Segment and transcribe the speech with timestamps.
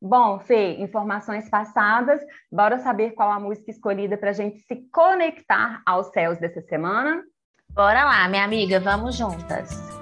[0.00, 2.20] Bom, Fê, informações passadas,
[2.50, 7.22] bora saber qual a música escolhida para a gente se conectar aos céus dessa semana?
[7.68, 9.99] Bora lá, minha amiga, vamos juntas.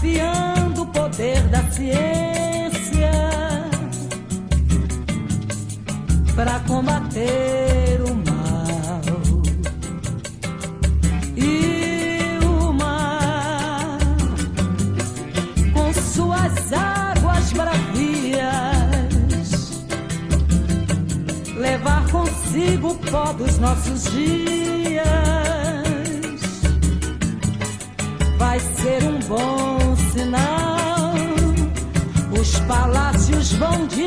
[0.00, 3.10] Desafiando o poder da ciência
[6.34, 9.02] para combater o mal.
[11.36, 13.98] E o mar,
[15.74, 18.40] com suas águas bravias,
[21.56, 24.39] levar consigo o pó dos nossos dias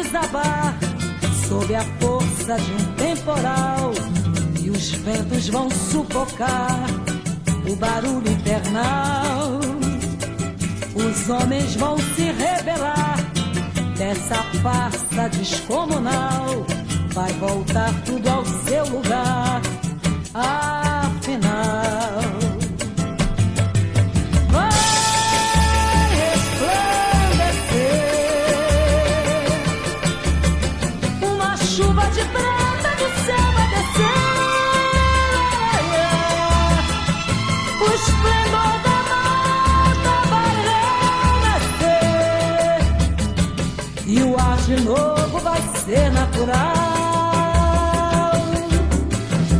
[0.04, 0.78] desabar
[1.48, 3.92] sob a força de um temporal
[4.62, 6.86] e os ventos vão sufocar
[7.70, 9.60] o barulho infernal.
[10.96, 13.18] Os homens vão se rebelar
[13.98, 16.66] dessa farsa descomunal.
[17.14, 19.62] Vai voltar tudo ao seu lugar.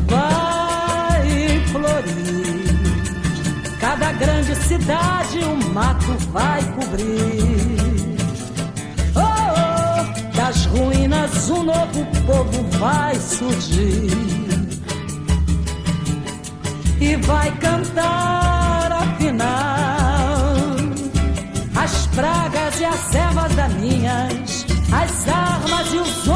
[0.08, 2.68] Vai florir.
[3.80, 8.18] Cada grande cidade um mato vai cobrir.
[9.16, 14.12] Oh, das ruínas um novo povo vai surgir.
[17.00, 19.46] E vai cantar afinal
[21.76, 26.28] as pragas e as ervas daninhas as armas e os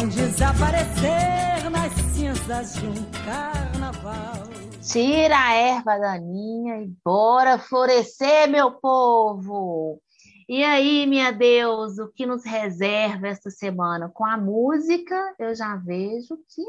[0.00, 4.48] vão desaparecer nas cinzas de um carnaval.
[4.80, 10.00] Tira a erva daninha e bora florescer, meu povo!
[10.48, 14.08] E aí, minha Deus, o que nos reserva esta semana?
[14.08, 16.62] Com a música, eu já vejo que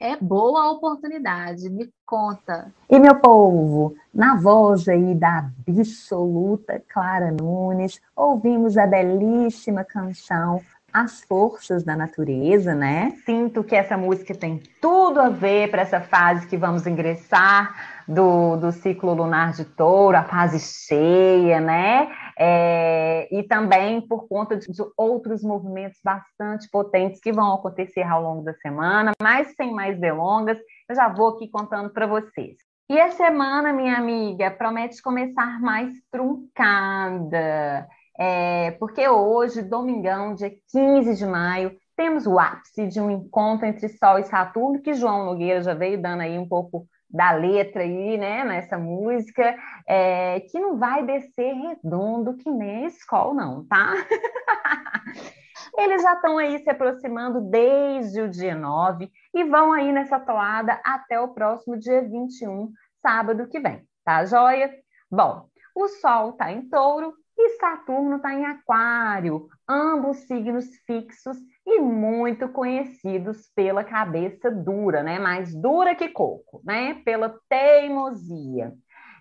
[0.00, 2.72] é boa a oportunidade, me conta.
[2.88, 10.62] E meu povo, na voz aí da absoluta Clara Nunes, ouvimos a belíssima canção
[10.92, 13.12] As Forças da Natureza, né?
[13.24, 18.56] Sinto que essa música tem tudo a ver para essa fase que vamos ingressar do,
[18.56, 22.10] do ciclo lunar de touro, a fase cheia, né?
[22.38, 28.22] É, e também por conta de, de outros movimentos bastante potentes que vão acontecer ao
[28.22, 30.58] longo da semana, mas sem mais delongas,
[30.88, 32.56] eu já vou aqui contando para vocês.
[32.90, 37.86] E a semana, minha amiga, promete começar mais truncada,
[38.18, 43.88] é, porque hoje, domingão, dia 15 de maio, temos o ápice de um encontro entre
[43.88, 48.18] Sol e Saturno, que João Nogueira já veio dando aí um pouco da letra aí,
[48.18, 49.56] né, nessa música,
[49.86, 53.94] é, que não vai descer redondo que nem a escola, não, tá?
[55.78, 60.80] Eles já estão aí se aproximando desde o dia 9 e vão aí nessa toada
[60.84, 64.70] até o próximo dia 21, sábado que vem, tá joia?
[65.10, 71.80] Bom, o Sol está em touro e Saturno está em Aquário, ambos signos fixos e
[71.80, 75.20] muito conhecidos pela cabeça dura, né?
[75.20, 76.94] Mais dura que coco, né?
[77.04, 78.74] Pela teimosia.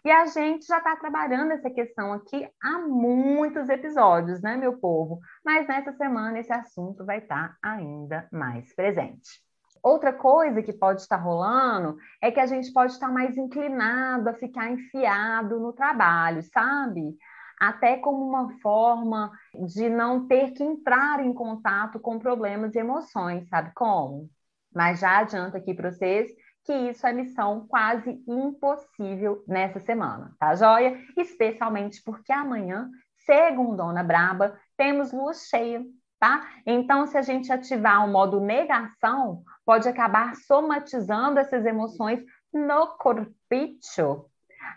[0.03, 5.19] E a gente já está trabalhando essa questão aqui há muitos episódios, né, meu povo?
[5.43, 9.45] Mas nessa semana esse assunto vai estar tá ainda mais presente.
[9.83, 14.33] Outra coisa que pode estar rolando é que a gente pode estar mais inclinado a
[14.33, 17.15] ficar enfiado no trabalho, sabe?
[17.59, 19.31] Até como uma forma
[19.67, 24.29] de não ter que entrar em contato com problemas e emoções, sabe como?
[24.73, 26.29] Mas já adianta aqui para vocês
[26.67, 30.99] que isso é missão quase impossível nessa semana, tá joia?
[31.15, 32.89] Especialmente porque amanhã,
[33.25, 35.81] segundo Dona Braba, temos lua cheia,
[36.19, 36.45] tá?
[36.65, 42.21] Então, se a gente ativar o modo negação, pode acabar somatizando essas emoções
[42.53, 44.26] no corpicho.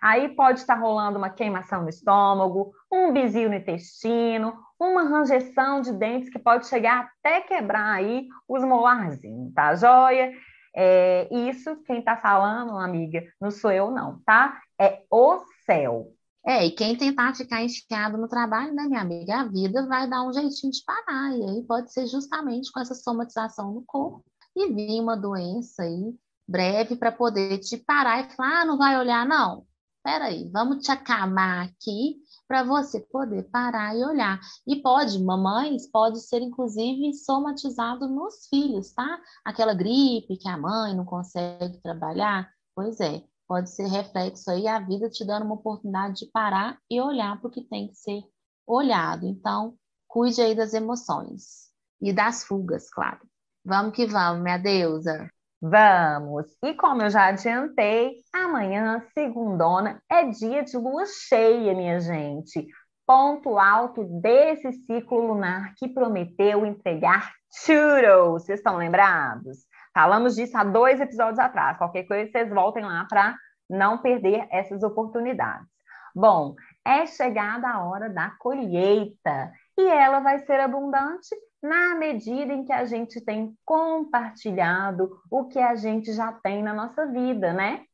[0.01, 5.93] Aí pode estar rolando uma queimação no estômago, um bizil no intestino, uma rangeção de
[5.93, 10.33] dentes que pode chegar até quebrar aí os molarzinhos, tá joia?
[10.75, 14.61] É, isso, quem está falando, amiga, não sou eu, não, tá?
[14.81, 16.13] É o céu.
[16.47, 20.23] É, e quem tentar ficar enfiado no trabalho, né, minha amiga, a vida vai dar
[20.23, 21.37] um jeitinho de parar.
[21.37, 24.25] E aí pode ser justamente com essa somatização no corpo
[24.57, 26.15] e vir uma doença aí
[26.49, 29.67] breve para poder te parar e falar: ah, não vai olhar, não.
[30.03, 32.17] Peraí, vamos te acalmar aqui
[32.49, 34.41] para você poder parar e olhar.
[34.67, 39.21] E pode, mamães, pode ser inclusive somatizado nos filhos, tá?
[39.45, 44.81] Aquela gripe que a mãe não consegue trabalhar, pois é, pode ser reflexo aí a
[44.81, 48.23] vida te dando uma oportunidade de parar e olhar para o que tem que ser
[48.67, 49.27] olhado.
[49.27, 49.77] Então,
[50.09, 51.69] cuide aí das emoções
[52.01, 53.21] e das fugas, claro.
[53.63, 55.31] Vamos que vamos, minha deusa.
[55.63, 56.47] Vamos!
[56.65, 62.67] E como eu já adiantei, amanhã, segundona, é dia de lua cheia, minha gente.
[63.07, 68.45] Ponto alto desse ciclo lunar que prometeu entregar churros.
[68.45, 69.67] Vocês estão lembrados?
[69.93, 71.77] Falamos disso há dois episódios atrás.
[71.77, 73.37] Qualquer coisa, vocês voltem lá para
[73.69, 75.69] não perder essas oportunidades.
[76.15, 76.55] Bom,
[76.87, 82.73] é chegada a hora da colheita e ela vai ser abundante na medida em que
[82.73, 87.85] a gente tem compartilhado o que a gente já tem na nossa vida, né?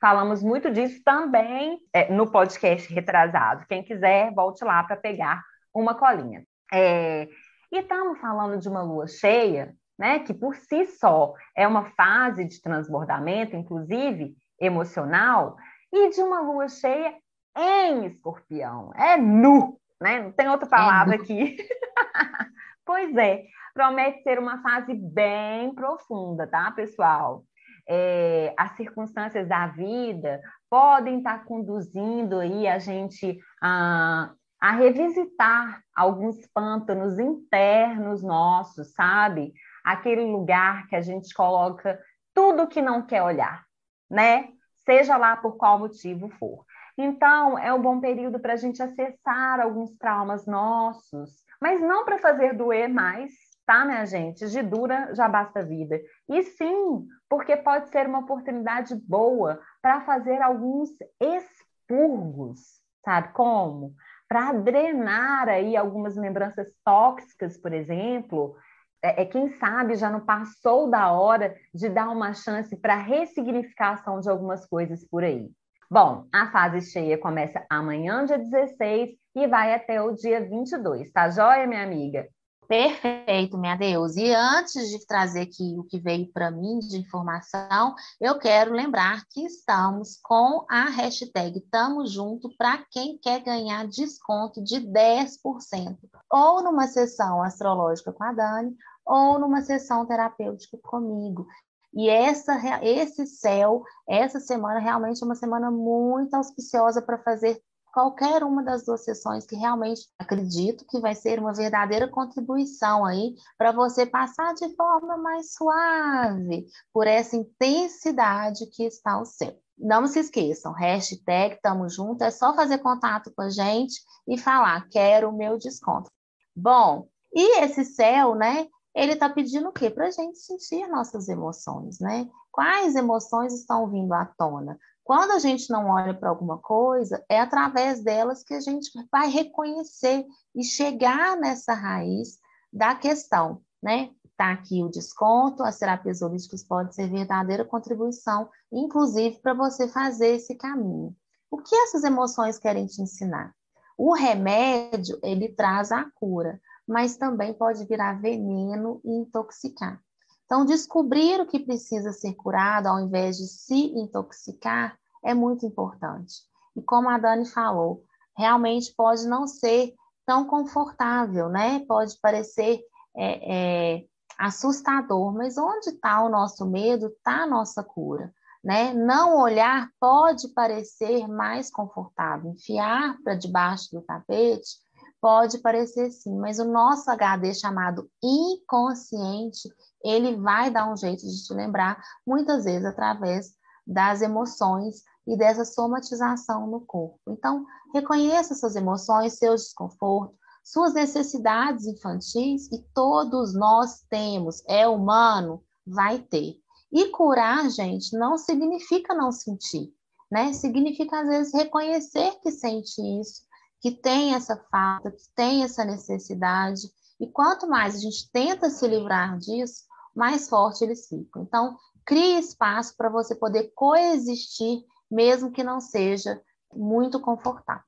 [0.00, 3.64] Falamos muito disso também é, no podcast retrasado.
[3.66, 5.42] Quem quiser, volte lá para pegar
[5.72, 6.44] uma colinha.
[6.72, 7.26] É,
[7.72, 10.18] e estamos falando de uma lua cheia, né?
[10.18, 15.56] Que por si só é uma fase de transbordamento, inclusive emocional,
[15.90, 17.16] e de uma lua cheia
[17.56, 18.92] em escorpião.
[18.94, 20.22] É nu, né?
[20.22, 21.56] Não tem outra palavra é aqui.
[22.84, 27.44] Pois é, promete ser uma fase bem profunda, tá, pessoal?
[27.88, 30.40] É, as circunstâncias da vida
[30.70, 39.52] podem estar conduzindo aí a gente a, a revisitar alguns pântanos internos nossos, sabe?
[39.84, 41.98] Aquele lugar que a gente coloca
[42.34, 43.64] tudo que não quer olhar,
[44.10, 44.48] né?
[44.84, 46.64] Seja lá por qual motivo for.
[46.96, 52.18] Então, é um bom período para a gente acessar alguns traumas nossos, mas não para
[52.18, 53.32] fazer doer mais,
[53.66, 54.48] tá, minha gente?
[54.48, 56.00] De dura já basta vida.
[56.28, 63.94] E sim, porque pode ser uma oportunidade boa para fazer alguns expurgos, sabe como?
[64.28, 68.56] Para drenar aí algumas lembranças tóxicas, por exemplo.
[69.02, 74.20] É, é, quem sabe já não passou da hora de dar uma chance para ressignificação
[74.20, 75.50] de algumas coisas por aí.
[75.94, 81.30] Bom, a fase cheia começa amanhã, dia 16, e vai até o dia 22, tá
[81.30, 82.28] joia, minha amiga?
[82.66, 84.16] Perfeito, minha Deus.
[84.16, 89.22] E antes de trazer aqui o que veio para mim de informação, eu quero lembrar
[89.30, 95.96] que estamos com a hashtag Tamo Junto para quem quer ganhar desconto de 10%,
[96.28, 98.74] ou numa sessão astrológica com a Dani,
[99.06, 101.46] ou numa sessão terapêutica comigo.
[101.94, 107.60] E essa, esse céu, essa semana realmente é uma semana muito auspiciosa para fazer
[107.94, 113.36] qualquer uma das duas sessões que realmente acredito que vai ser uma verdadeira contribuição aí
[113.56, 119.56] para você passar de forma mais suave por essa intensidade que está o céu.
[119.78, 124.88] Não se esqueçam, hashtag Tamo Junto, é só fazer contato com a gente e falar,
[124.88, 126.10] quero o meu desconto.
[126.54, 128.66] Bom, e esse céu, né?
[128.94, 129.90] Ele está pedindo o quê?
[129.90, 132.28] Para a gente sentir nossas emoções, né?
[132.52, 134.78] Quais emoções estão vindo à tona?
[135.02, 139.28] Quando a gente não olha para alguma coisa, é através delas que a gente vai
[139.28, 140.24] reconhecer
[140.54, 142.38] e chegar nessa raiz
[142.72, 144.10] da questão, né?
[144.24, 150.36] Está aqui o desconto, as terapias holísticas podem ser verdadeira contribuição, inclusive para você fazer
[150.36, 151.14] esse caminho.
[151.50, 153.54] O que essas emoções querem te ensinar?
[153.96, 160.00] O remédio, ele traz a cura, mas também pode virar veneno e intoxicar.
[160.44, 166.42] Então, descobrir o que precisa ser curado ao invés de se intoxicar é muito importante.
[166.76, 168.04] E como a Dani falou,
[168.36, 169.94] realmente pode não ser
[170.26, 171.84] tão confortável, né?
[171.86, 172.80] Pode parecer
[173.16, 173.54] é,
[173.96, 174.04] é,
[174.38, 178.32] assustador, mas onde está o nosso medo, está a nossa cura.
[178.62, 178.94] Né?
[178.94, 184.83] Não olhar pode parecer mais confortável, enfiar para debaixo do tapete
[185.24, 189.70] pode parecer sim, mas o nosso HD chamado inconsciente,
[190.04, 193.54] ele vai dar um jeito de te lembrar, muitas vezes através
[193.86, 197.18] das emoções e dessa somatização no corpo.
[197.26, 197.64] Então,
[197.94, 206.18] reconheça suas emoções, seus desconfortos, suas necessidades infantis, e todos nós temos, é humano, vai
[206.18, 206.58] ter.
[206.92, 209.90] E curar, gente, não significa não sentir,
[210.30, 210.52] né?
[210.52, 213.43] Significa, às vezes, reconhecer que sente isso,
[213.84, 216.88] que tem essa falta, que tem essa necessidade.
[217.20, 219.82] E quanto mais a gente tenta se livrar disso,
[220.16, 221.42] mais forte eles ficam.
[221.42, 226.40] Então, crie espaço para você poder coexistir, mesmo que não seja
[226.72, 227.84] muito confortável,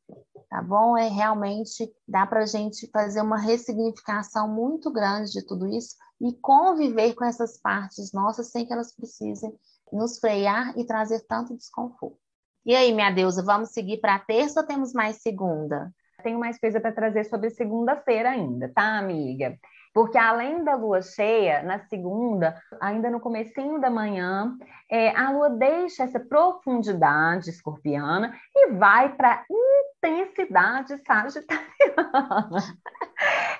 [0.51, 0.99] tá bom?
[0.99, 6.35] É realmente dá para a gente fazer uma ressignificação muito grande de tudo isso e
[6.35, 9.51] conviver com essas partes nossas sem que elas precisem
[9.91, 12.26] nos frear e trazer tanto desconforto.
[12.67, 15.89] E aí, minha deusa, vamos seguir para terça ou temos mais segunda?
[16.25, 19.57] Tenho mais coisa para trazer sobre segunda-feira ainda, tá, amiga?
[19.95, 24.53] Porque além da lua cheia, na segunda, ainda no comecinho da manhã,
[24.91, 31.67] é, a lua deixa essa profundidade escorpiana e vai para intensidade sagitariana.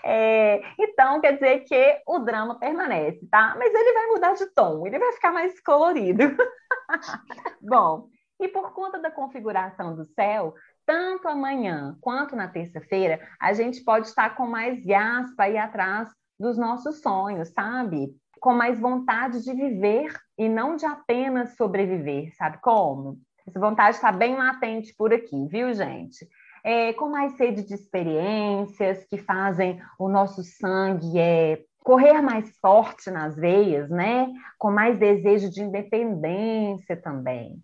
[0.09, 3.57] É, então, quer dizer que o drama permanece, tá?
[3.59, 6.23] Mas ele vai mudar de tom, ele vai ficar mais colorido.
[7.61, 8.07] Bom,
[8.39, 14.07] e por conta da configuração do céu, tanto amanhã quanto na terça-feira, a gente pode
[14.07, 18.15] estar com mais gás para ir atrás dos nossos sonhos, sabe?
[18.41, 23.19] Com mais vontade de viver e não de apenas sobreviver, sabe como?
[23.47, 26.29] Essa vontade está bem latente por aqui, viu, gente?
[26.63, 33.09] É, com mais sede de experiências que fazem o nosso sangue é, correr mais forte
[33.11, 34.29] nas veias, né?
[34.59, 37.63] Com mais desejo de independência também.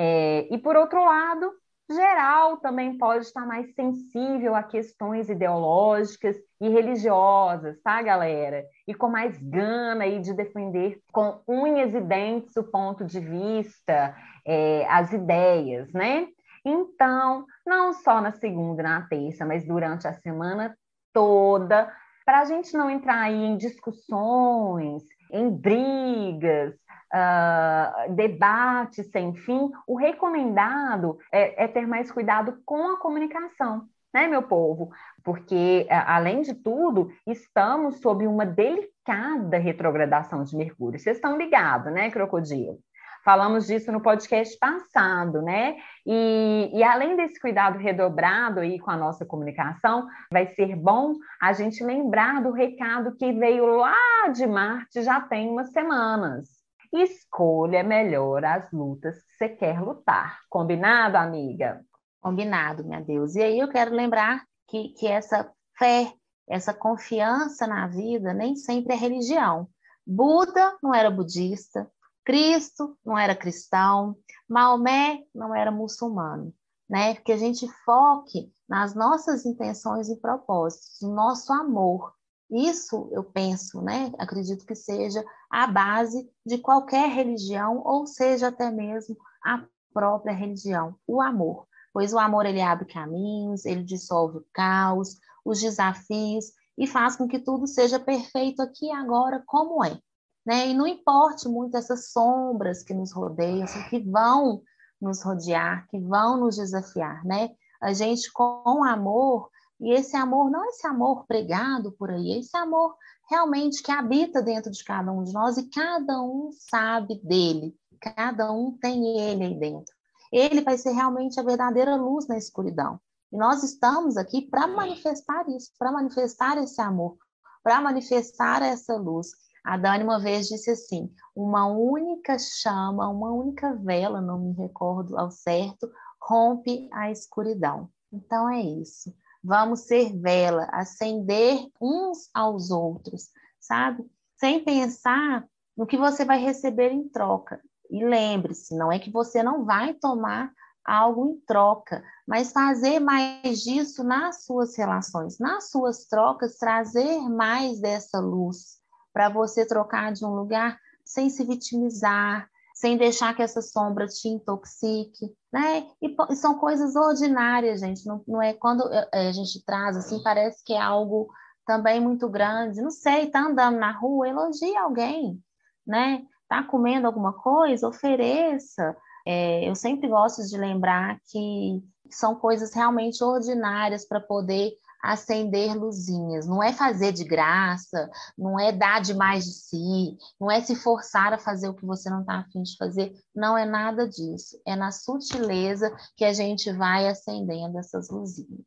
[0.00, 1.50] É, e por outro lado,
[1.90, 8.64] geral também pode estar mais sensível a questões ideológicas e religiosas, tá, galera?
[8.86, 14.14] E com mais gana aí de defender com unhas e dentes o ponto de vista,
[14.46, 16.28] é, as ideias, né?
[16.64, 20.78] Então, não só na segunda e na terça, mas durante a semana
[21.12, 21.92] toda,
[22.24, 25.02] para a gente não entrar aí em discussões,
[25.32, 26.76] em brigas,
[27.14, 34.26] uh, debate sem fim, o recomendado é, é ter mais cuidado com a comunicação né,
[34.26, 34.90] meu povo?
[35.22, 40.98] Porque, além de tudo, estamos sob uma delicada retrogradação de Mercúrio.
[40.98, 42.78] Vocês estão ligados, né, crocodilo?
[43.24, 45.76] Falamos disso no podcast passado, né?
[46.06, 51.52] E, e, além desse cuidado redobrado aí com a nossa comunicação, vai ser bom a
[51.52, 56.57] gente lembrar do recado que veio lá de Marte já tem umas semanas.
[56.92, 60.40] Escolha melhor as lutas que você quer lutar.
[60.48, 61.84] Combinado, amiga?
[62.20, 63.36] Combinado, minha Deus.
[63.36, 66.12] E aí eu quero lembrar que, que essa fé,
[66.48, 69.68] essa confiança na vida nem sempre é religião.
[70.06, 71.90] Buda não era budista,
[72.24, 74.16] Cristo não era cristão,
[74.48, 76.54] Maomé não era muçulmano,
[76.88, 77.14] né?
[77.14, 82.14] Que a gente foque nas nossas intenções e propósitos, no nosso amor,
[82.50, 84.12] isso eu penso, né?
[84.18, 90.94] Acredito que seja a base de qualquer religião, ou seja, até mesmo a própria religião,
[91.06, 91.66] o amor.
[91.92, 97.26] Pois o amor ele abre caminhos, ele dissolve o caos, os desafios e faz com
[97.26, 99.98] que tudo seja perfeito aqui e agora como é.
[100.46, 100.68] Né?
[100.68, 104.62] E não importe muito essas sombras que nos rodeiam, que vão
[105.00, 107.50] nos rodear, que vão nos desafiar, né?
[107.80, 112.38] A gente com amor e esse amor não é esse amor pregado por aí, é
[112.38, 112.96] esse amor
[113.30, 118.50] realmente que habita dentro de cada um de nós e cada um sabe dele, cada
[118.52, 119.94] um tem ele aí dentro.
[120.32, 123.00] Ele vai ser realmente a verdadeira luz na escuridão.
[123.32, 127.16] E nós estamos aqui para manifestar isso, para manifestar esse amor,
[127.62, 129.28] para manifestar essa luz.
[129.64, 135.18] A Dani uma vez disse assim: uma única chama, uma única vela, não me recordo
[135.18, 137.90] ao certo, rompe a escuridão.
[138.12, 139.14] Então é isso.
[139.48, 144.04] Vamos ser vela, acender uns aos outros, sabe?
[144.36, 147.58] Sem pensar no que você vai receber em troca.
[147.90, 150.52] E lembre-se, não é que você não vai tomar
[150.84, 157.80] algo em troca, mas fazer mais disso nas suas relações, nas suas trocas, trazer mais
[157.80, 158.78] dessa luz
[159.14, 164.28] para você trocar de um lugar sem se vitimizar, sem deixar que essa sombra te
[164.28, 165.84] intoxique, né?
[166.00, 168.06] E, e são coisas ordinárias, gente.
[168.06, 171.28] Não, não é quando é, é, a gente traz assim, parece que é algo
[171.66, 172.80] também muito grande.
[172.80, 175.42] Não sei, tá andando na rua, elogie alguém,
[175.84, 176.22] né?
[176.48, 178.96] Tá comendo alguma coisa, ofereça.
[179.26, 184.70] É, eu sempre gosto de lembrar que são coisas realmente ordinárias para poder
[185.02, 186.46] acender luzinhas.
[186.46, 191.32] Não é fazer de graça, não é dar demais de si, não é se forçar
[191.32, 193.12] a fazer o que você não está afim de fazer.
[193.34, 194.60] Não é nada disso.
[194.66, 198.66] É na sutileza que a gente vai acendendo essas luzinhas.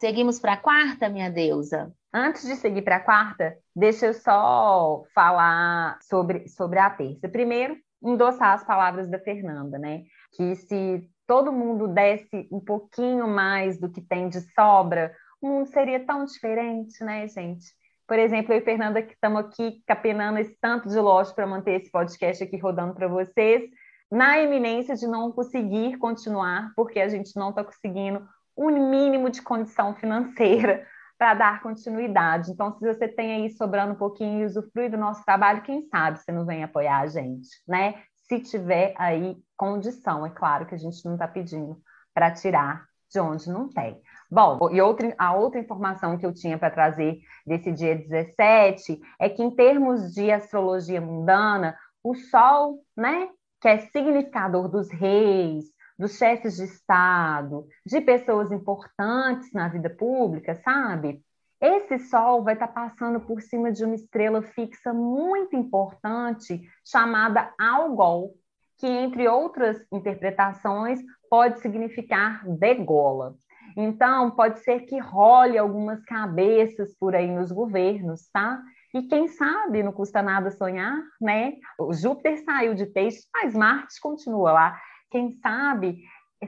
[0.00, 1.92] Seguimos para a quarta, minha deusa?
[2.12, 7.28] Antes de seguir para a quarta, deixa eu só falar sobre, sobre a terça.
[7.28, 10.02] Primeiro, endossar as palavras da Fernanda, né?
[10.36, 16.04] Que se todo mundo desse um pouquinho mais do que tem de sobra, mundo seria
[16.04, 17.66] tão diferente, né, gente?
[18.06, 21.80] Por exemplo, eu e Fernanda que estamos aqui capinando esse tanto de loja para manter
[21.80, 23.62] esse podcast aqui rodando para vocês,
[24.10, 29.42] na iminência de não conseguir continuar, porque a gente não está conseguindo um mínimo de
[29.42, 30.86] condição financeira
[31.18, 32.50] para dar continuidade.
[32.50, 36.18] Então, se você tem aí sobrando um pouquinho e usufrui do nosso trabalho, quem sabe
[36.18, 38.02] você não vem apoiar a gente, né?
[38.28, 41.80] Se tiver aí condição, é claro que a gente não está pedindo
[42.12, 44.00] para tirar de onde não tem.
[44.30, 49.28] Bom, e outra, a outra informação que eu tinha para trazer desse dia 17 é
[49.28, 53.28] que, em termos de astrologia mundana, o Sol, né,
[53.60, 55.64] que é significador dos reis,
[55.98, 61.22] dos chefes de Estado, de pessoas importantes na vida pública, sabe?
[61.60, 67.52] Esse Sol vai estar tá passando por cima de uma estrela fixa muito importante chamada
[67.58, 68.34] Algol,
[68.78, 73.34] que, entre outras interpretações, pode significar degola.
[73.76, 78.62] Então, pode ser que role algumas cabeças por aí nos governos, tá?
[78.94, 81.54] E quem sabe, não custa nada sonhar, né?
[81.78, 84.80] O Júpiter saiu de peixe, mas Marte continua lá.
[85.10, 85.98] Quem sabe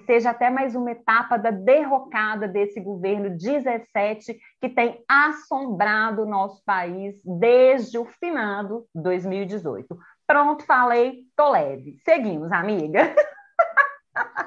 [0.05, 6.63] seja até mais uma etapa da derrocada desse governo 17 que tem assombrado o nosso
[6.65, 9.97] país desde o finado 2018.
[10.27, 11.97] Pronto, falei, tô leve.
[12.05, 13.15] Seguimos, amiga.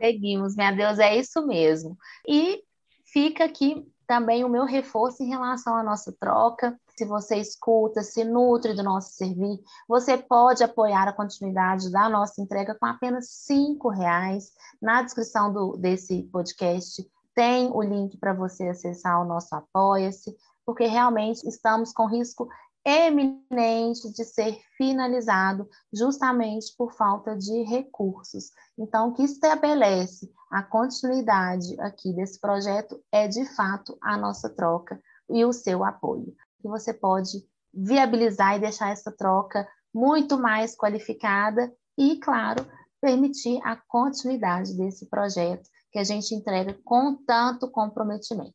[0.00, 1.96] Seguimos, minha Deus, é isso mesmo.
[2.26, 2.62] E
[3.04, 6.76] fica aqui também o meu reforço em relação à nossa troca.
[6.96, 12.42] Se você escuta, se nutre do nosso serviço, você pode apoiar a continuidade da nossa
[12.42, 14.50] entrega com apenas cinco reais.
[14.82, 20.36] Na descrição do, desse podcast tem o link para você acessar o nosso Apoia-se,
[20.66, 22.48] porque realmente estamos com risco
[22.84, 28.50] eminente de ser finalizado justamente por falta de recursos.
[28.78, 35.00] Então, o que estabelece a continuidade aqui desse projeto é, de fato, a nossa troca
[35.28, 36.34] e o seu apoio.
[36.60, 42.66] Que você pode viabilizar e deixar essa troca muito mais qualificada e, claro,
[43.00, 48.54] permitir a continuidade desse projeto que a gente entrega com tanto comprometimento.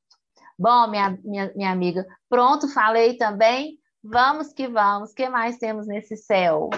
[0.57, 3.77] Bom, minha, minha, minha amiga, pronto, falei também.
[4.07, 5.13] Vamos que vamos.
[5.13, 6.69] Que mais temos nesse céu?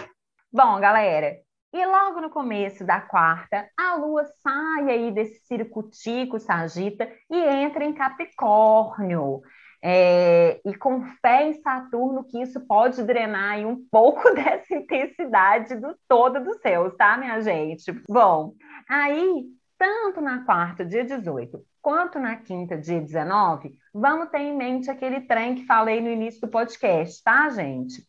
[0.52, 1.36] Bom, galera,
[1.74, 7.84] e logo no começo da quarta, a Lua sai aí desse circutico sagita e entra
[7.84, 9.42] em Capricórnio.
[9.84, 15.96] É, e com fé em Saturno, que isso pode drenar um pouco dessa intensidade do
[16.08, 17.92] todo dos céus, tá, minha gente?
[18.10, 18.54] Bom,
[18.90, 19.44] aí,
[19.78, 25.22] tanto na quarta, dia 18, quanto na quinta, dia 19, vamos ter em mente aquele
[25.22, 28.02] trem que falei no início do podcast, tá, gente?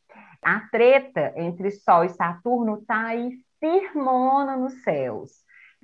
[0.43, 5.31] A treta entre Sol e Saturno tá aí firmona nos céus.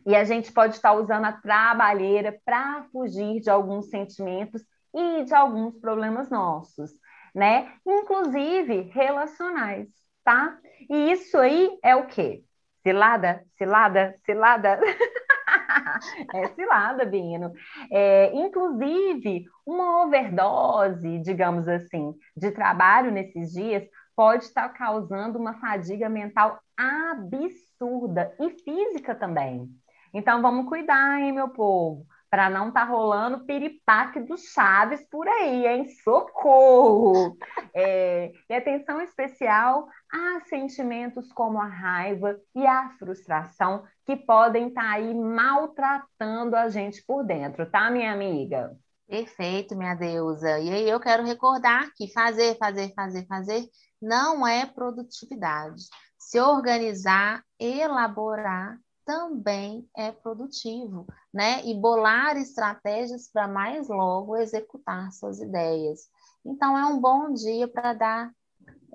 [0.07, 4.63] E a gente pode estar usando a trabalheira para fugir de alguns sentimentos
[4.95, 6.91] e de alguns problemas nossos,
[7.35, 7.73] né?
[7.87, 9.89] Inclusive relacionais,
[10.23, 10.59] tá?
[10.89, 12.45] E isso aí é o quê?
[12.83, 14.79] Cilada, cilada, cilada.
[16.35, 17.53] é cilada, Bino.
[17.91, 23.85] É, inclusive, uma overdose, digamos assim, de trabalho nesses dias
[24.17, 29.69] pode estar causando uma fadiga mental absurda e física também.
[30.13, 32.07] Então, vamos cuidar, hein, meu povo?
[32.35, 35.87] para não tá rolando piripaque dos chaves por aí, hein?
[36.03, 37.37] Socorro!
[37.73, 44.83] É, e atenção especial a sentimentos como a raiva e a frustração que podem estar
[44.83, 48.79] tá aí maltratando a gente por dentro, tá, minha amiga?
[49.09, 50.61] Perfeito, minha deusa.
[50.61, 53.69] E aí eu quero recordar que fazer, fazer, fazer, fazer
[54.01, 55.83] não é produtividade.
[56.17, 61.61] Se organizar, elaborar também é produtivo, né?
[61.67, 66.09] E bolar estratégias para mais logo executar suas ideias.
[66.45, 68.31] Então, é um bom dia para dar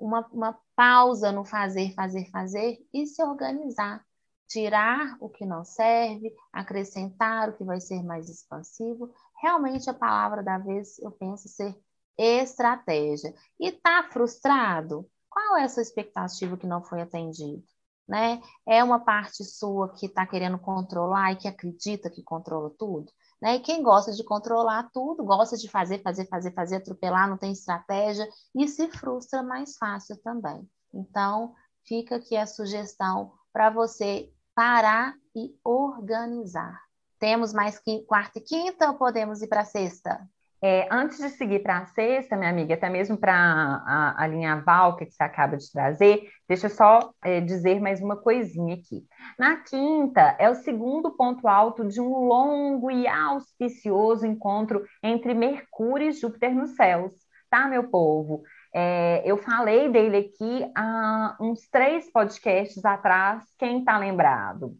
[0.00, 4.02] uma, uma pausa no fazer, fazer, fazer e se organizar.
[4.48, 9.12] Tirar o que não serve, acrescentar o que vai ser mais expansivo.
[9.42, 11.78] Realmente, a palavra da vez, eu penso ser
[12.16, 13.34] estratégia.
[13.60, 15.06] E está frustrado?
[15.28, 17.62] Qual é a sua expectativa que não foi atendido?
[18.08, 18.40] Né?
[18.66, 23.12] É uma parte sua que está querendo controlar e que acredita que controla tudo?
[23.40, 23.56] Né?
[23.56, 27.52] E quem gosta de controlar tudo, gosta de fazer, fazer, fazer, fazer, atropelar, não tem
[27.52, 30.68] estratégia e se frustra mais fácil também.
[30.92, 36.80] Então, fica aqui a sugestão para você parar e organizar.
[37.18, 40.28] Temos mais quarta e quinta ou podemos ir para sexta?
[40.62, 45.06] É, antes de seguir para a sexta, minha amiga, até mesmo para alinhavar o que
[45.06, 49.06] você acaba de trazer, deixa eu só é, dizer mais uma coisinha aqui.
[49.38, 56.08] Na quinta, é o segundo ponto alto de um longo e auspicioso encontro entre Mercúrio
[56.08, 57.14] e Júpiter nos céus,
[57.48, 58.42] tá, meu povo?
[58.74, 64.76] É, eu falei dele aqui há uns três podcasts atrás, quem está lembrado?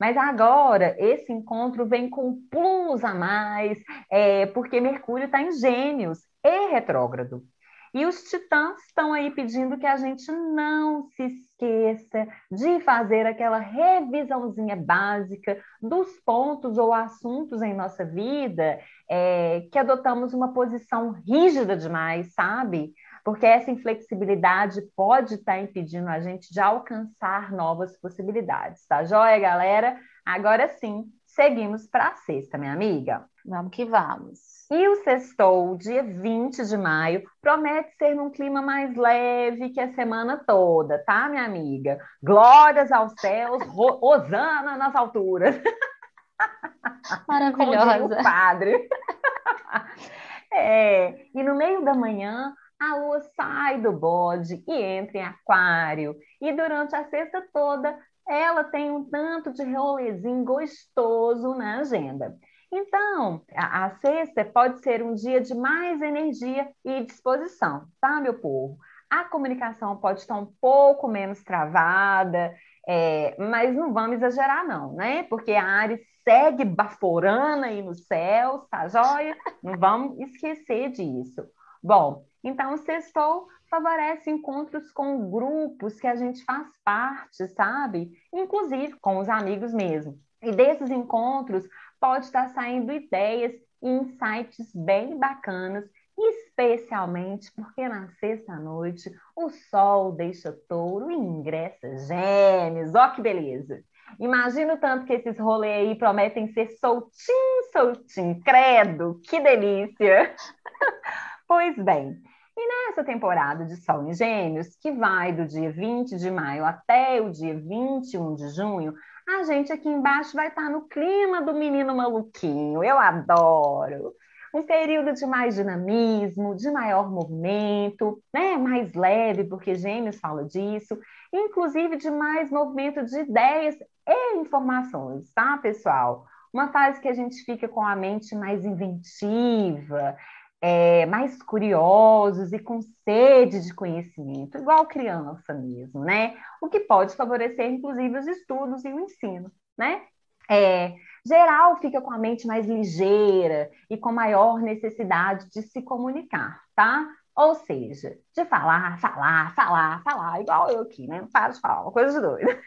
[0.00, 3.78] Mas agora, esse encontro vem com plus a mais,
[4.10, 7.44] é, porque Mercúrio está em Gêmeos e retrógrado.
[7.92, 13.58] E os titãs estão aí pedindo que a gente não se esqueça de fazer aquela
[13.58, 18.78] revisãozinha básica dos pontos ou assuntos em nossa vida
[19.10, 22.92] é, que adotamos uma posição rígida demais, sabe?
[23.24, 29.38] Porque essa inflexibilidade pode estar tá impedindo a gente de alcançar novas possibilidades, tá joia,
[29.38, 29.98] galera?
[30.24, 33.24] Agora sim, seguimos para a sexta, minha amiga.
[33.44, 34.38] Vamos que vamos.
[34.70, 39.92] E o sextou, dia 20 de maio, promete ser num clima mais leve que a
[39.92, 41.98] semana toda, tá, minha amiga?
[42.22, 45.60] Glórias aos céus, Osana nas alturas.
[47.26, 47.98] Maravilhosa.
[47.98, 48.88] Como o padre.
[50.52, 56.16] É, e no meio da manhã, a lua sai do bode e entra em aquário.
[56.40, 62.34] E durante a sexta toda, ela tem um tanto de rolezinho gostoso na agenda.
[62.72, 68.40] Então, a, a sexta pode ser um dia de mais energia e disposição, tá, meu
[68.40, 68.78] povo?
[69.10, 72.54] A comunicação pode estar um pouco menos travada,
[72.88, 75.24] é, mas não vamos exagerar, não, né?
[75.24, 79.36] Porque a Ares segue baforando aí no céu, tá joia?
[79.62, 81.42] Não vamos esquecer disso.
[81.82, 88.10] Bom, então, o sextou favorece encontros com grupos que a gente faz parte, sabe?
[88.32, 90.18] Inclusive com os amigos mesmo.
[90.42, 91.68] E desses encontros
[92.00, 95.84] pode estar saindo ideias e insights bem bacanas,
[96.18, 102.94] especialmente porque na sexta-noite o sol deixa touro e ingressa gêmeos.
[102.94, 103.82] Ó que beleza!
[104.18, 110.34] Imagino tanto que esses rolês aí prometem ser soltinho, soltinho, credo, que delícia!
[111.50, 112.16] pois bem,
[112.56, 117.20] e nessa temporada de Sol em Gêmeos, que vai do dia 20 de maio até
[117.20, 118.94] o dia 21 de junho,
[119.28, 122.84] a gente aqui embaixo vai estar no clima do menino maluquinho.
[122.84, 124.14] Eu adoro!
[124.54, 128.56] Um período de mais dinamismo, de maior movimento, né?
[128.56, 130.96] mais leve, porque Gêmeos fala disso,
[131.32, 136.24] inclusive de mais movimento de ideias e informações, tá, pessoal?
[136.52, 140.16] Uma fase que a gente fica com a mente mais inventiva,
[140.60, 146.36] é, mais curiosos e com sede de conhecimento, igual criança mesmo, né?
[146.60, 150.02] O que pode favorecer, inclusive, os estudos e o ensino, né?
[150.50, 150.94] É,
[151.24, 157.08] geral fica com a mente mais ligeira e com maior necessidade de se comunicar, tá?
[157.34, 161.20] Ou seja, de falar, falar, falar, falar, igual eu aqui, né?
[161.20, 162.60] Não paro de falar, uma coisa de doida.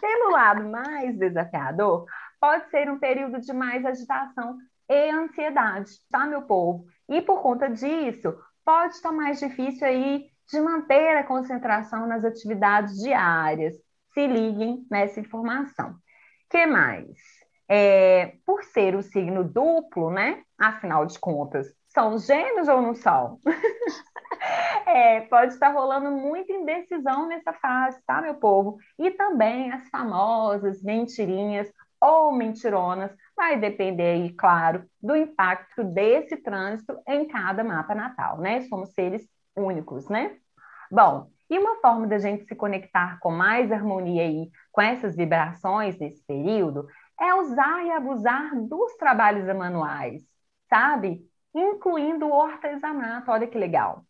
[0.00, 2.06] Pelo lado mais desafiador,
[2.40, 4.58] pode ser um período de mais agitação
[4.92, 6.86] e ansiedade, tá, meu povo?
[7.08, 12.98] E por conta disso, pode estar mais difícil aí de manter a concentração nas atividades
[12.98, 13.74] diárias.
[14.12, 15.96] Se liguem nessa informação.
[16.50, 17.16] que mais?
[17.68, 20.42] É, por ser o signo duplo, né?
[20.58, 23.38] Afinal de contas, são gêmeos ou não são?
[24.86, 28.76] é, pode estar rolando muita indecisão nessa fase, tá, meu povo?
[28.98, 36.98] E também as famosas mentirinhas ou mentironas, vai depender aí, claro, do impacto desse trânsito
[37.08, 38.62] em cada mapa natal, né?
[38.62, 39.22] Somos seres
[39.56, 40.36] únicos, né?
[40.90, 45.98] Bom, e uma forma da gente se conectar com mais harmonia aí com essas vibrações
[45.98, 46.86] nesse período
[47.20, 50.22] é usar e abusar dos trabalhos manuais.
[50.68, 51.22] sabe?
[51.54, 54.04] Incluindo o artesanato, olha que legal.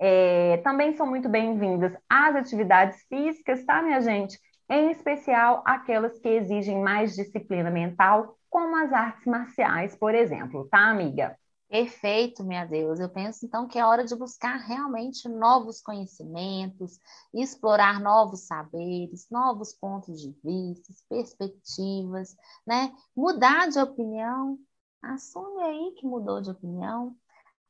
[0.00, 4.38] É, também são muito bem-vindas as atividades físicas, tá, minha gente?
[4.70, 10.88] Em especial aquelas que exigem mais disciplina mental, como as artes marciais, por exemplo, tá,
[10.90, 11.36] amiga?
[11.68, 13.00] Perfeito, minha Deus.
[13.00, 17.00] Eu penso então que é hora de buscar realmente novos conhecimentos,
[17.34, 22.92] explorar novos saberes, novos pontos de vista, perspectivas, né?
[23.16, 24.56] Mudar de opinião.
[25.02, 27.16] Assume aí que mudou de opinião.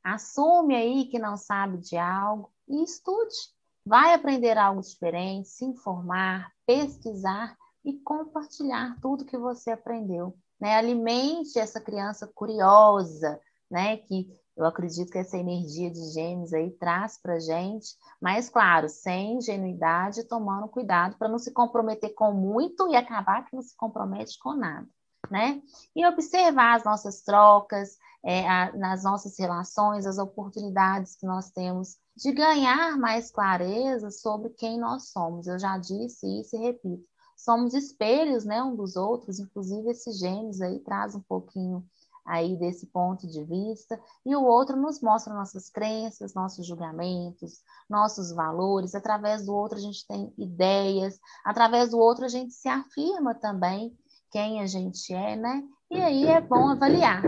[0.04, 3.36] Assume aí que não sabe de algo e estude.
[3.84, 10.36] Vai aprender algo diferente, se informar, pesquisar e compartilhar tudo que você aprendeu.
[10.60, 10.76] Né?
[10.76, 13.40] Alimente essa criança curiosa
[13.70, 13.96] né?
[13.98, 19.36] Que eu acredito que essa energia de gêmeos aí traz para gente, mas claro, sem
[19.36, 24.38] ingenuidade, tomando cuidado para não se comprometer com muito e acabar que não se compromete
[24.38, 24.86] com nada,
[25.30, 25.62] né?
[25.94, 31.96] E observar as nossas trocas, é, a, nas nossas relações, as oportunidades que nós temos
[32.20, 35.46] de ganhar mais clareza sobre quem nós somos.
[35.46, 37.04] Eu já disse isso e repito.
[37.34, 41.82] Somos espelhos, né, um dos outros, inclusive esses gêmeos aí traz um pouquinho
[42.26, 48.30] aí desse ponto de vista, e o outro nos mostra nossas crenças, nossos julgamentos, nossos
[48.30, 53.34] valores, através do outro a gente tem ideias, através do outro a gente se afirma
[53.34, 53.96] também
[54.30, 55.64] quem a gente é, né?
[55.90, 57.22] E aí é bom avaliar.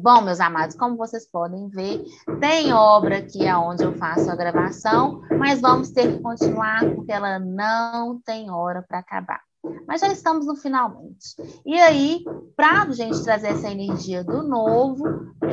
[0.00, 2.04] Bom, meus amados, como vocês podem ver,
[2.38, 7.40] tem obra aqui aonde eu faço a gravação, mas vamos ter que continuar porque ela
[7.40, 9.42] não tem hora para acabar.
[9.88, 11.34] Mas já estamos no finalmente.
[11.66, 12.22] E aí,
[12.54, 15.02] para a gente trazer essa energia do novo,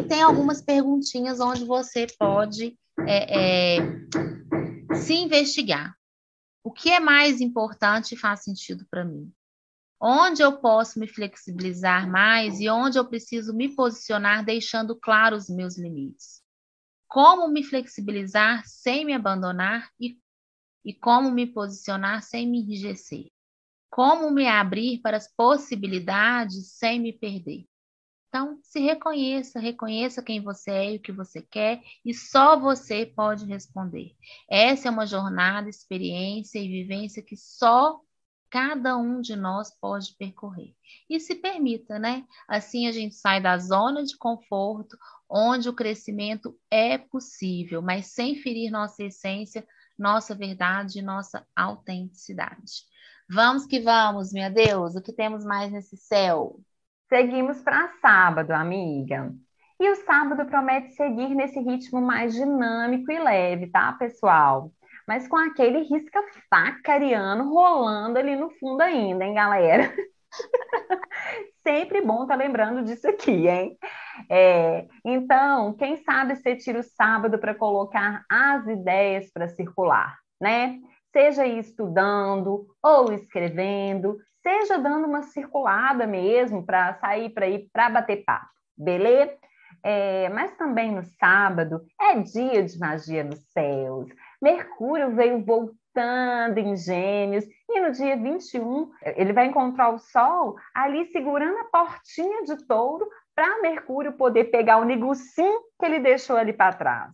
[0.08, 5.96] tem algumas perguntinhas onde você pode é, é, se investigar.
[6.64, 9.34] O que é mais importante e faz sentido para mim?
[10.00, 15.56] Onde eu posso me flexibilizar mais e onde eu preciso me posicionar deixando claros os
[15.56, 16.44] meus limites?
[17.08, 20.20] Como me flexibilizar sem me abandonar e,
[20.84, 23.28] e como me posicionar sem me enrijecer?
[23.90, 27.66] Como me abrir para as possibilidades sem me perder?
[28.28, 33.06] Então, se reconheça, reconheça quem você é e o que você quer, e só você
[33.06, 34.14] pode responder.
[34.50, 38.02] Essa é uma jornada, experiência e vivência que só
[38.56, 40.74] cada um de nós pode percorrer.
[41.10, 42.24] E se permita, né?
[42.48, 44.98] Assim a gente sai da zona de conforto,
[45.30, 49.68] onde o crescimento é possível, mas sem ferir nossa essência,
[50.00, 52.86] nossa verdade e nossa autenticidade.
[53.30, 56.58] Vamos que vamos, minha Deus, o que temos mais nesse céu?
[57.10, 59.36] Seguimos para sábado, amiga.
[59.78, 64.72] E o sábado promete seguir nesse ritmo mais dinâmico e leve, tá, pessoal?
[65.08, 69.94] Mas com aquele risca-faca ariano rolando ali no fundo ainda, hein, galera?
[71.66, 73.78] Sempre bom tá lembrando disso aqui, hein?
[74.30, 80.80] É, então, quem sabe você tira o sábado para colocar as ideias para circular, né?
[81.16, 88.26] seja estudando ou escrevendo, seja dando uma circulada mesmo para sair para ir para bater
[88.26, 89.34] papo, beleza?
[89.82, 94.10] É, mas também no sábado é dia de magia nos céus.
[94.46, 101.08] Mercúrio veio voltando em Gêmeos e no dia 21 ele vai encontrar o Sol ali
[101.08, 106.54] segurando a portinha de touro para Mercúrio poder pegar o negocinho que ele deixou ali
[106.54, 107.12] para trás.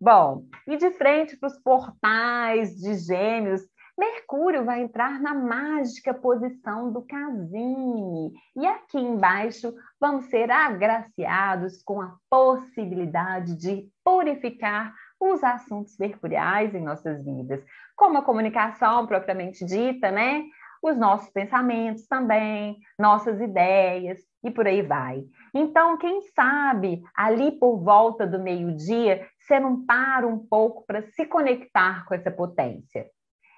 [0.00, 3.62] Bom, e de frente para os portais de Gêmeos,
[3.96, 8.32] Mercúrio vai entrar na mágica posição do Casine.
[8.56, 14.92] E aqui embaixo vamos ser agraciados com a possibilidade de purificar
[15.32, 17.64] os assuntos mercuriais em nossas vidas,
[17.96, 20.44] como a comunicação propriamente dita, né?
[20.82, 25.24] Os nossos pensamentos também, nossas ideias e por aí vai.
[25.54, 31.26] Então, quem sabe ali por volta do meio-dia você não para um pouco para se
[31.26, 33.06] conectar com essa potência.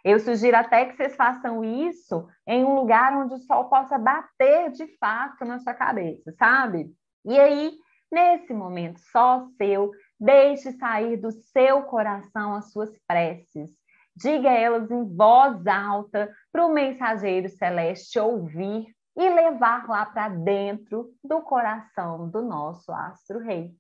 [0.04, 4.70] Eu sugiro até que vocês façam isso em um lugar onde o sol possa bater
[4.70, 6.92] de fato na sua cabeça, sabe?
[7.24, 7.72] E aí,
[8.10, 13.70] nesse momento só seu, deixe sair do seu coração as suas preces.
[14.14, 21.10] Diga elas em voz alta para o mensageiro celeste ouvir e levar lá para dentro
[21.22, 23.74] do coração do nosso astro rei.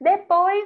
[0.00, 0.64] Depois,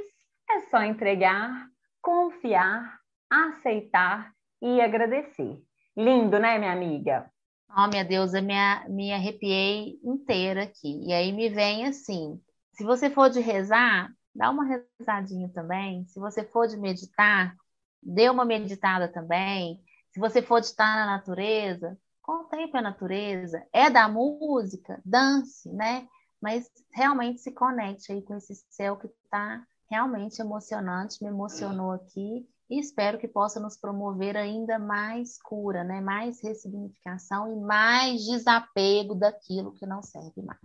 [0.50, 1.66] é só entregar,
[2.00, 2.98] confiar,
[3.30, 5.60] aceitar e agradecer.
[5.96, 7.30] Lindo, né, minha amiga?
[7.76, 8.54] Oh, minha Deus, eu me,
[8.88, 11.00] me arrepiei inteira aqui.
[11.04, 12.40] E aí me vem assim:
[12.72, 16.06] se você for de rezar, dá uma rezadinha também.
[16.06, 17.56] Se você for de meditar,
[18.02, 19.82] dê uma meditada também.
[20.12, 23.66] Se você for de estar na natureza, contemple a natureza.
[23.72, 26.06] É da música, dance, né?
[26.40, 32.46] mas realmente se conecte aí com esse céu que está realmente emocionante, me emocionou aqui
[32.68, 36.00] e espero que possa nos promover ainda mais cura, né?
[36.00, 40.60] mais ressignificação e mais desapego daquilo que não serve mais.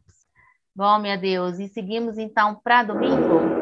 [0.75, 3.61] Bom, minha Deus, e seguimos então para domingo?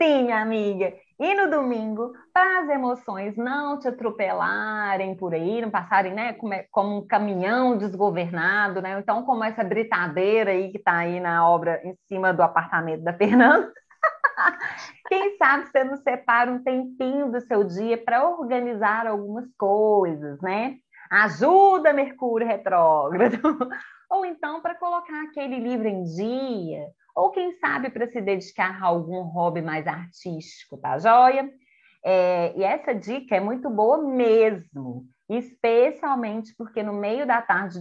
[0.00, 0.94] Sim, minha amiga.
[1.18, 6.54] E no domingo, para as emoções não te atropelarem por aí, não passarem né, como,
[6.54, 8.96] é, um caminhão desgovernado, né?
[9.00, 13.12] Então, como essa britadeira aí que está aí na obra em cima do apartamento da
[13.18, 13.72] Fernanda.
[15.08, 20.76] Quem sabe você não separa um tempinho do seu dia para organizar algumas coisas, né?
[21.10, 23.40] Ajuda Mercúrio retrógrado.
[24.10, 26.86] Ou então para colocar aquele livro em dia,
[27.18, 31.50] ou quem sabe para se dedicar a algum hobby mais artístico, tá joia?
[32.04, 37.80] É, e essa dica é muito boa mesmo, especialmente porque no meio da tarde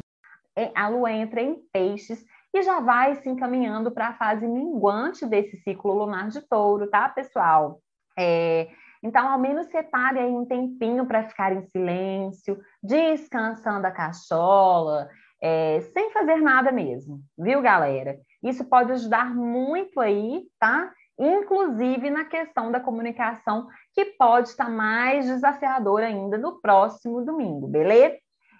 [0.56, 5.24] é, a lua entra em peixes e já vai se encaminhando para a fase minguante
[5.24, 7.80] desse ciclo lunar de touro, tá, pessoal?
[8.18, 8.68] É,
[9.04, 15.08] então, ao menos separe aí um tempinho para ficar em silêncio, descansando a cachola,
[15.40, 18.18] é, sem fazer nada mesmo, viu, galera?
[18.44, 20.92] Isso pode ajudar muito aí, tá?
[21.20, 28.18] Inclusive na questão da comunicação, que pode estar mais desafiadora ainda no próximo domingo, beleza?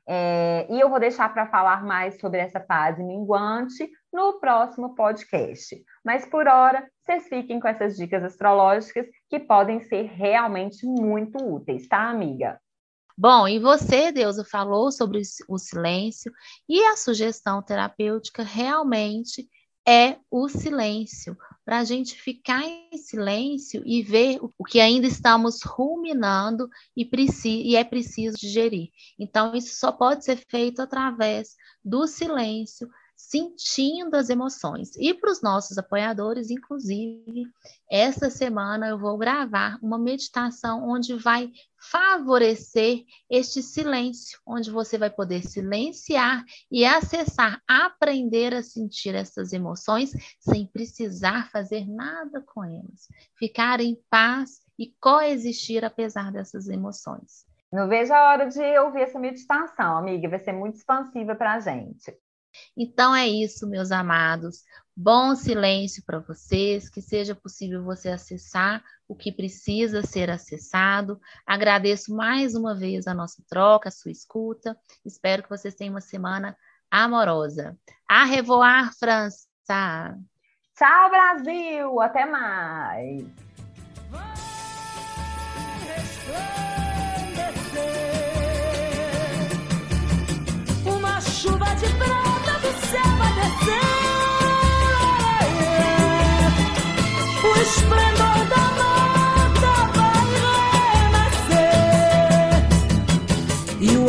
[0.10, 5.76] É, e eu vou deixar para falar mais sobre essa fase minguante no próximo podcast.
[6.04, 11.88] Mas por hora, vocês fiquem com essas dicas astrológicas que podem ser realmente muito úteis,
[11.90, 12.58] tá, amiga?
[13.18, 16.32] Bom, e você, Deusa, falou sobre o silêncio
[16.70, 19.48] e a sugestão terapêutica realmente
[19.88, 25.62] é o silêncio, para a gente ficar em silêncio e ver o que ainda estamos
[25.64, 27.10] ruminando e,
[27.46, 28.90] e é preciso digerir.
[29.18, 34.96] Então, isso só pode ser feito através do silêncio, sentindo as emoções.
[34.96, 37.46] E para os nossos apoiadores, inclusive,
[37.92, 45.10] esta semana eu vou gravar uma meditação onde vai favorecer este silêncio, onde você vai
[45.10, 53.08] poder silenciar e acessar, aprender a sentir essas emoções sem precisar fazer nada com elas.
[53.36, 57.48] Ficar em paz e coexistir apesar dessas emoções.
[57.72, 61.60] Não vejo a hora de ouvir essa meditação, amiga, vai ser muito expansiva para a
[61.60, 62.16] gente.
[62.76, 64.64] Então é isso, meus amados.
[64.96, 71.20] Bom silêncio para vocês, que seja possível você acessar o que precisa ser acessado.
[71.46, 74.76] Agradeço mais uma vez a nossa troca, a sua escuta.
[75.06, 76.58] Espero que vocês tenham uma semana
[76.90, 77.78] amorosa.
[78.10, 80.18] A revoar, França!
[80.76, 82.02] Tchau, Brasil!
[82.02, 83.26] Até mais!
[90.86, 92.37] Uma chuva de prata.
[97.44, 100.24] O esplendor da mata vai
[101.04, 102.56] renascer.
[103.80, 104.06] E o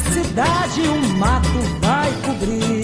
[0.00, 2.79] cidade, um mato vai cobrir.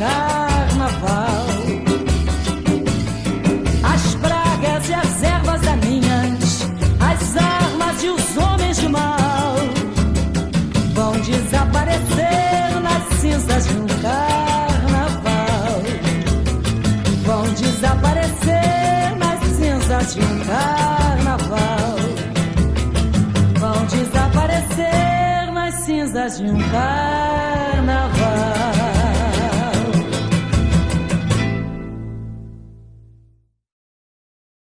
[0.00, 1.46] Carnaval.
[3.84, 9.56] As pragas e as ervas daninhas, as armas e os homens de mal
[10.94, 15.30] vão desaparecer nas cinzas de um carnaval.
[17.58, 21.96] desaparecer nas cinzas de um carnaval.
[23.58, 27.29] Vão desaparecer nas cinzas de um carnaval.